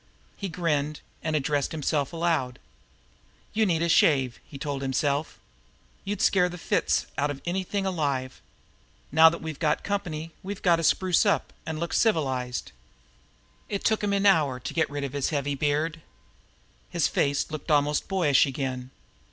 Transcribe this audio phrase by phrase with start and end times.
[0.35, 2.57] He grinned, and addressed himself aloud.
[3.53, 5.37] "You need a shave," he told himself.
[6.03, 8.41] "You'd scare fits out of anything alive!
[9.11, 12.71] Now that we've got company we've got to spruce up, an' look civilized."
[13.69, 16.01] It took him an hour to get rid of his heavy beard.
[16.89, 18.89] His face looked almost boyish again.